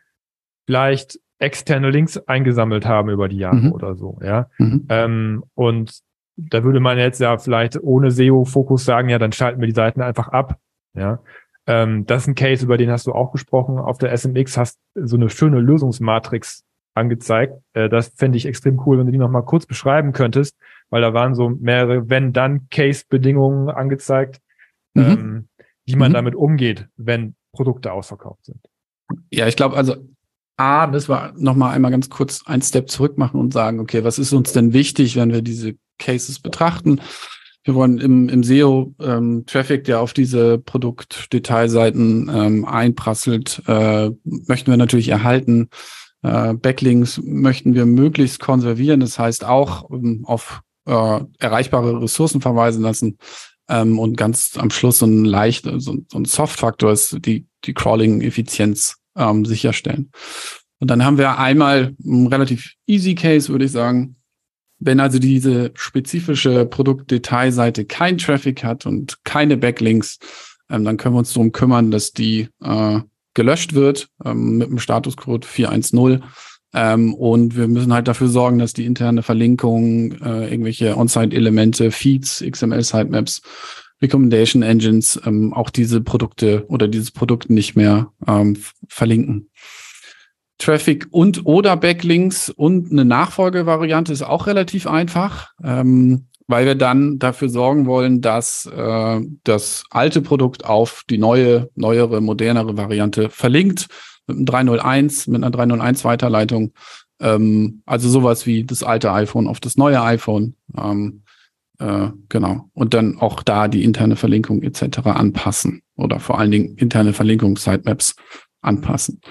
[0.66, 3.72] vielleicht externe Links eingesammelt haben über die Jahre mhm.
[3.74, 4.50] oder so, ja.
[4.58, 4.86] Mhm.
[4.90, 6.00] Ähm, und
[6.36, 10.02] da würde man jetzt ja vielleicht ohne SEO-Fokus sagen, ja, dann schalten wir die Seiten
[10.02, 10.60] einfach ab,
[10.94, 11.20] ja.
[11.68, 13.78] Ähm, das ist ein Case, über den hast du auch gesprochen.
[13.78, 17.54] Auf der SMX hast so eine schöne Lösungsmatrix angezeigt.
[17.74, 20.58] Äh, das fände ich extrem cool, wenn du die nochmal kurz beschreiben könntest,
[20.90, 24.40] weil da waren so mehrere Wenn-Dann-Case-Bedingungen angezeigt,
[24.94, 25.04] mhm.
[25.04, 25.48] ähm,
[25.86, 26.16] wie man mhm.
[26.16, 28.60] damit umgeht, wenn Produkte ausverkauft sind.
[29.32, 29.96] Ja, ich glaube, also
[30.58, 34.20] A, müssen wir nochmal einmal ganz kurz einen Step zurück machen und sagen, okay, was
[34.20, 37.00] ist uns denn wichtig, wenn wir diese Cases betrachten?
[37.68, 44.72] Wir wollen im, im SEO ähm, Traffic, der auf diese Produktdetailseiten ähm, einprasselt, äh, möchten
[44.72, 45.68] wir natürlich erhalten.
[46.24, 49.02] Äh, Backlinks möchten wir möglichst konservieren.
[49.02, 53.18] Das heißt auch ähm, auf äh, erreichbare Ressourcen verweisen lassen.
[53.68, 57.74] Ähm, und ganz am Schluss so ein leicht, so, so ein Soft-Faktor ist die, die
[57.74, 60.12] Crawling-Effizienz ähm, sicherstellen.
[60.80, 64.16] Und dann haben wir einmal ein relativ easy Case, würde ich sagen.
[64.80, 70.20] Wenn also diese spezifische Produktdetailseite kein Traffic hat und keine Backlinks,
[70.70, 73.00] ähm, dann können wir uns darum kümmern, dass die äh,
[73.34, 76.24] gelöscht wird ähm, mit dem Statuscode 410.
[76.74, 82.44] Ähm, und wir müssen halt dafür sorgen, dass die interne Verlinkung, äh, irgendwelche On-Site-Elemente, Feeds,
[82.46, 83.42] XML-Sitemaps,
[84.02, 89.50] Recommendation Engines ähm, auch diese Produkte oder dieses Produkt nicht mehr ähm, verlinken.
[90.58, 97.20] Traffic und oder Backlinks und eine Nachfolgevariante ist auch relativ einfach, ähm, weil wir dann
[97.20, 103.88] dafür sorgen wollen, dass äh, das alte Produkt auf die neue, neuere, modernere Variante verlinkt
[104.26, 106.74] mit einem 301, mit einer 301 Weiterleitung.
[107.20, 110.56] Ähm, also sowas wie das alte iPhone auf das neue iPhone.
[110.78, 111.24] Ähm,
[111.80, 112.70] äh, genau.
[112.74, 115.00] Und dann auch da die interne Verlinkung etc.
[115.06, 118.16] anpassen oder vor allen Dingen interne Verlinkung Sitemaps
[118.62, 119.22] anpassen.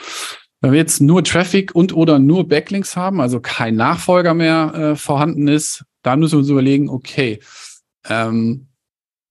[0.61, 4.97] Wenn wir jetzt nur Traffic und oder nur Backlinks haben, also kein Nachfolger mehr äh,
[4.97, 7.41] vorhanden ist, dann müssen wir uns überlegen, okay,
[8.09, 8.69] ähm,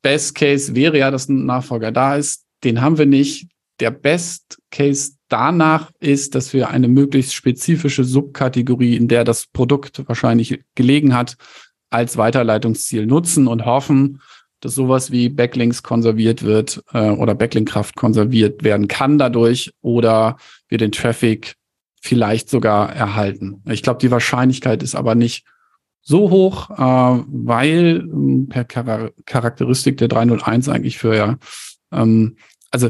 [0.02, 2.46] Best Case wäre ja, dass ein Nachfolger da ist.
[2.64, 3.48] Den haben wir nicht.
[3.80, 10.08] Der Best Case danach ist, dass wir eine möglichst spezifische Subkategorie, in der das Produkt
[10.08, 11.38] wahrscheinlich gelegen hat,
[11.90, 14.22] als Weiterleitungsziel nutzen und hoffen,
[14.66, 20.80] dass sowas wie Backlinks konserviert wird äh, oder Backlink-Kraft konserviert werden kann dadurch oder wir
[20.80, 21.54] den Traffic
[22.02, 23.62] vielleicht sogar erhalten.
[23.70, 25.46] Ich glaube, die Wahrscheinlichkeit ist aber nicht
[26.02, 31.38] so hoch, äh, weil äh, per Char Charakteristik der 301 eigentlich für ja,
[31.92, 32.38] ähm,
[32.72, 32.90] also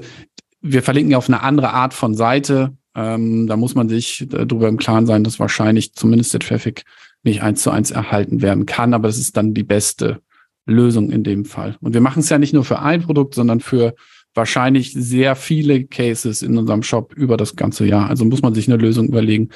[0.62, 2.78] wir verlinken ja auf eine andere Art von Seite.
[2.96, 6.86] Ähm, da muss man sich darüber im Klaren sein, dass wahrscheinlich zumindest der Traffic
[7.24, 10.22] nicht eins zu eins erhalten werden kann, aber das ist dann die beste
[10.66, 11.78] Lösung in dem Fall.
[11.82, 13.96] Und wir machen es ja nicht nur für ein Produkt, sondern für
[14.34, 18.10] wahrscheinlich sehr viele Cases in unserem Shop über das ganze Jahr.
[18.10, 19.50] Also muss man sich eine Lösung überlegen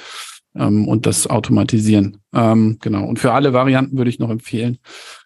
[0.54, 2.18] ähm, und das automatisieren.
[2.34, 3.04] Ähm, genau.
[3.04, 4.78] Und für alle Varianten würde ich noch empfehlen,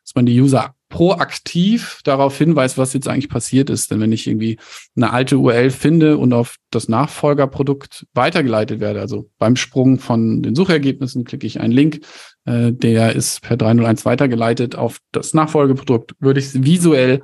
[0.02, 3.90] dass man die User proaktiv darauf hinweist, was jetzt eigentlich passiert ist.
[3.90, 4.58] Denn wenn ich irgendwie
[4.94, 10.54] eine alte URL finde und auf das Nachfolgerprodukt weitergeleitet werde, also beim Sprung von den
[10.54, 12.00] Suchergebnissen klicke ich einen Link,
[12.44, 17.22] äh, der ist per 301 weitergeleitet auf das Nachfolgeprodukt, würde ich es visuell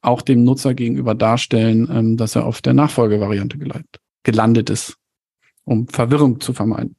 [0.00, 4.96] auch dem Nutzer gegenüber darstellen, ähm, dass er auf der Nachfolgevariante geleitet, gelandet ist,
[5.64, 6.96] um Verwirrung zu vermeiden.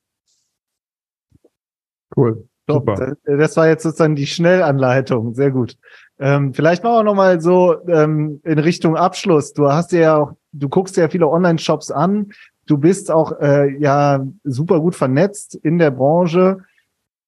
[2.15, 2.47] Cool.
[2.67, 3.17] Super.
[3.25, 5.33] Das war jetzt sozusagen die Schnellanleitung.
[5.33, 5.77] Sehr gut.
[6.17, 9.51] Ähm, vielleicht machen wir noch mal so ähm, in Richtung Abschluss.
[9.51, 12.31] Du hast ja auch, du guckst ja viele Online-Shops an.
[12.65, 16.59] Du bist auch äh, ja super gut vernetzt in der Branche.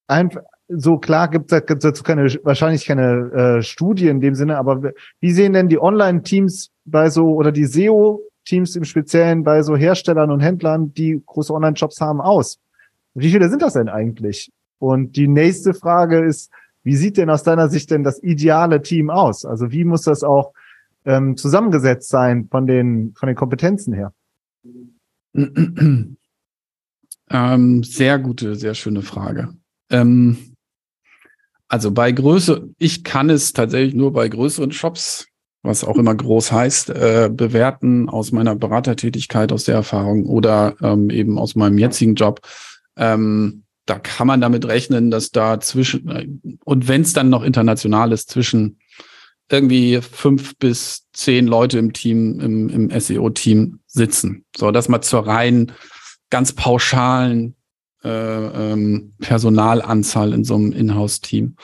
[0.08, 4.94] Einfach so klar gibt es dazu keine wahrscheinlich keine äh, Studie in dem Sinne, aber
[5.20, 10.32] wie sehen denn die Online-Teams bei so oder die SEO-Teams im Speziellen bei so Herstellern
[10.32, 12.60] und Händlern, die große Online-Shops haben, aus?
[13.14, 14.52] Wie viele sind das denn eigentlich?
[14.80, 16.52] Und die nächste Frage ist,
[16.84, 19.46] wie sieht denn aus deiner Sicht denn das ideale Team aus?
[19.46, 20.54] Also wie muss das auch
[21.06, 24.14] ähm, zusammengesetzt sein von den, von den Kompetenzen her?
[27.28, 29.56] Ähm, sehr gute, sehr schöne Frage.
[29.90, 30.56] Ähm,
[31.68, 35.28] also bei Größe, ich kann es tatsächlich nur bei größeren Shops,
[35.64, 41.10] was auch immer groß heißt, äh, bewerten aus meiner Beratertätigkeit, aus der Erfahrung oder ähm,
[41.10, 42.42] eben aus meinem jetzigen Job.
[42.98, 48.12] Ähm, da kann man damit rechnen, dass da zwischen, und wenn es dann noch international
[48.12, 48.80] ist, zwischen
[49.50, 54.46] irgendwie fünf bis zehn Leute im Team, im, im SEO-Team sitzen.
[54.56, 55.72] So, dass man zur rein
[56.32, 57.55] ganz pauschalen
[58.06, 61.56] äh, ähm, Personalanzahl in so einem Inhouse-Team.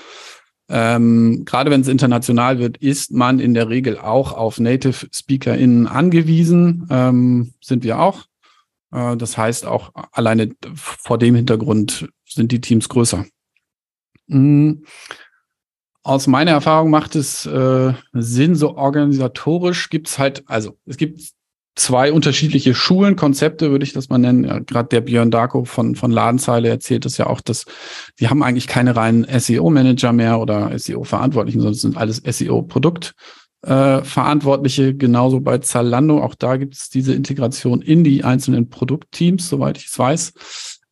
[0.69, 5.85] Ähm, gerade wenn es international wird, ist man in der Regel auch auf Native SpeakerInnen
[5.85, 6.87] angewiesen.
[6.89, 8.25] Ähm, sind wir auch.
[8.91, 13.25] Äh, das heißt, auch alleine vor dem Hintergrund sind die Teams größer.
[14.27, 14.83] Mm.
[16.03, 21.21] Aus meiner Erfahrung macht es äh, Sinn, so organisatorisch gibt es halt, also es gibt
[21.75, 24.43] zwei unterschiedliche Schulen, Konzepte würde ich das mal nennen.
[24.43, 27.65] Ja, Gerade der Björn Darko von, von Ladenzeile erzählt es ja auch, dass
[28.19, 33.13] die haben eigentlich keine reinen SEO-Manager mehr oder SEO-Verantwortlichen, sondern es sind alles SEO-Produkt.
[33.63, 36.21] Äh, Verantwortliche, genauso bei Zalando.
[36.21, 40.33] Auch da gibt es diese Integration in die einzelnen Produktteams, soweit ich es weiß.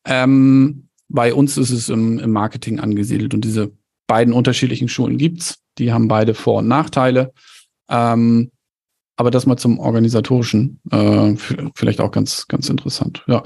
[0.05, 3.71] Ähm, bei uns ist es im, im Marketing angesiedelt und diese
[4.07, 5.59] beiden unterschiedlichen Schulen gibt's.
[5.77, 7.33] Die haben beide Vor- und Nachteile.
[7.89, 8.51] Ähm,
[9.19, 11.35] aber das mal zum organisatorischen, äh,
[11.75, 13.21] vielleicht auch ganz, ganz interessant.
[13.27, 13.39] Ja.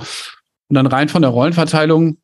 [0.68, 2.18] Und dann rein von der Rollenverteilung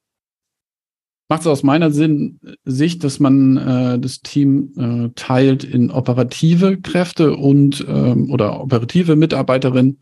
[1.30, 6.80] macht es aus meiner Sinn, Sicht, dass man äh, das Team äh, teilt in operative
[6.80, 10.00] Kräfte und ähm, oder operative Mitarbeiterinnen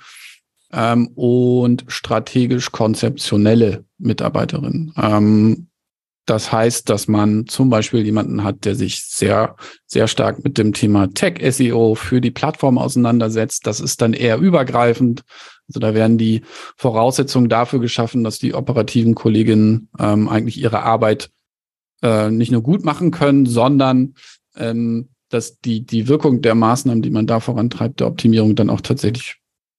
[0.74, 4.92] ähm, und strategisch konzeptionelle Mitarbeiterinnen.
[4.98, 5.68] Ähm,
[6.28, 10.74] das heißt, dass man zum Beispiel jemanden hat, der sich sehr, sehr stark mit dem
[10.74, 13.66] Thema Tech-SEO für die Plattform auseinandersetzt.
[13.66, 15.24] Das ist dann eher übergreifend.
[15.70, 16.42] Also da werden die
[16.76, 21.30] Voraussetzungen dafür geschaffen, dass die operativen Kolleginnen ähm, eigentlich ihre Arbeit
[22.04, 24.16] äh, nicht nur gut machen können, sondern
[24.58, 28.82] ähm, dass die, die Wirkung der Maßnahmen, die man da vorantreibt, der Optimierung dann auch
[28.82, 29.38] tatsächlich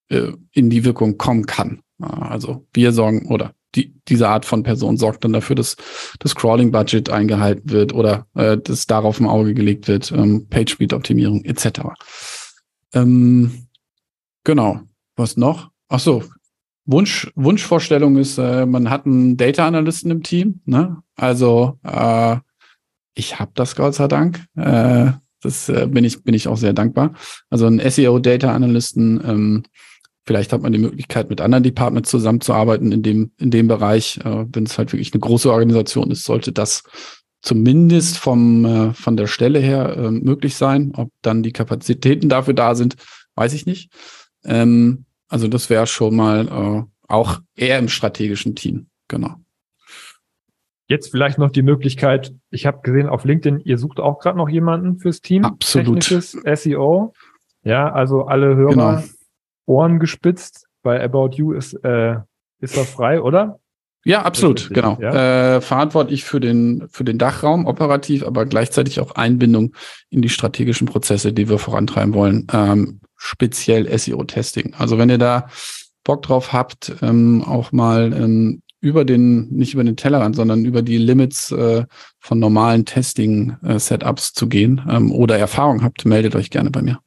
[0.09, 1.83] äh, in die Wirkung kommen kann.
[2.01, 5.77] Also wir sorgen oder die, diese Art von Person sorgt dann dafür, dass
[6.19, 11.81] das Crawling-Budget eingehalten wird oder äh, dass darauf im Auge gelegt wird, ähm, Page-Speed-Optimierung etc.
[12.95, 13.69] Ähm,
[14.45, 14.81] genau.
[15.17, 15.71] Was noch?
[15.89, 16.25] Ach so.
[16.87, 20.61] Wunsch, Wunschvorstellung ist, äh, man hat einen Data Analysten im Team.
[20.65, 20.97] Ne?
[21.17, 22.37] Also äh,
[23.15, 24.47] ich habe das Gott sei Dank.
[24.57, 27.15] Äh, das äh, bin ich bin ich auch sehr dankbar.
[27.51, 29.21] Also ein SEO Data Analysten.
[29.25, 29.63] Ähm,
[30.29, 34.19] Vielleicht hat man die Möglichkeit, mit anderen Departments zusammenzuarbeiten in dem, in dem Bereich.
[34.27, 36.83] Äh, wenn es halt wirklich eine große Organisation ist, sollte das
[37.41, 40.93] zumindest vom, äh, von der Stelle her äh, möglich sein.
[40.95, 42.97] Ob dann die Kapazitäten dafür da sind,
[43.37, 43.91] weiß ich nicht.
[44.45, 48.89] Ähm, also das wäre schon mal äh, auch eher im strategischen Team.
[49.09, 49.37] Genau.
[50.89, 54.51] Jetzt vielleicht noch die Möglichkeit, ich habe gesehen auf LinkedIn, ihr sucht auch gerade noch
[54.51, 55.47] jemanden fürs Team.
[55.47, 56.01] Absolut.
[56.01, 57.15] Technisches SEO.
[57.63, 59.03] Ja, also alle Hörer Genau.
[59.69, 60.67] Ohren gespitzt.
[60.83, 62.17] Bei About You ist, äh,
[62.61, 63.61] ist das frei, oder?
[64.05, 64.97] Ja, absolut, genau.
[65.01, 65.57] ja.
[65.57, 69.75] Äh, verantwortlich für den, für den Dachraum operativ, aber gleichzeitig auch Einbindung
[70.09, 74.75] in die strategischen Prozesse, die wir vorantreiben wollen, ähm, speziell SEO-Testing.
[74.79, 75.49] Also wenn ihr da
[76.05, 80.83] Bock drauf habt, ähm, auch mal ähm, über den, nicht über den Tellerrand, sondern über
[80.83, 81.85] die Limits äh,
[82.21, 87.01] von normalen Testing-Setups zu gehen ähm, oder Erfahrung habt, meldet euch gerne bei mir.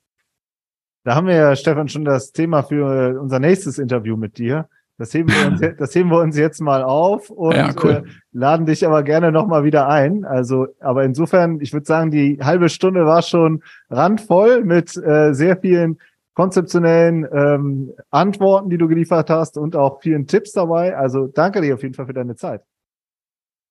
[1.04, 4.68] Da haben wir ja, Stefan, schon das Thema für unser nächstes Interview mit dir.
[4.98, 7.92] Das heben wir uns, das heben wir uns jetzt mal auf und Ja, cool.
[7.92, 10.26] äh, laden dich aber gerne nochmal wieder ein.
[10.26, 15.58] Also, aber insofern, ich würde sagen, die halbe Stunde war schon randvoll mit äh, sehr
[15.58, 15.98] vielen
[16.34, 20.96] konzeptionellen ähm, Antworten, die du geliefert hast und auch vielen Tipps dabei.
[20.96, 22.62] Also danke dir auf jeden Fall für deine Zeit.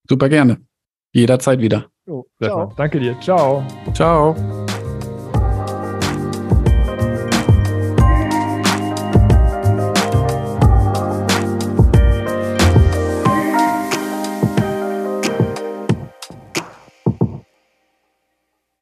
[0.09, 0.61] Super gerne.
[1.13, 1.87] Jederzeit wieder.
[2.37, 3.19] Stefan, Danke dir.
[3.21, 3.65] Ciao.
[3.95, 4.35] Ciao.